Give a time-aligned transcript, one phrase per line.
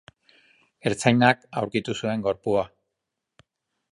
[0.91, 2.63] Ertzainak aurkitu zuen gorpua.